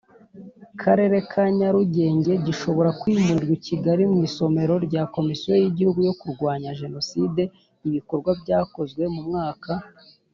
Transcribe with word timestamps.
Karere 0.81 1.17
ka 1.31 1.43
Nyarugenge 1.57 2.33
Gishobora 2.45 2.89
kwimurirwa 2.99 3.53
ikigaliMu 3.59 4.17
isomero 4.29 4.73
rya 4.85 5.03
Komisiyo 5.15 5.53
y 5.63 5.69
gihugu 5.77 5.99
yo 6.07 6.13
Kurwanya 6.19 6.75
Jenoside 6.81 7.41
ibikorwa 7.87 8.31
byakozwe 8.41 9.03
mu 9.13 9.21
mwaka 9.29 9.71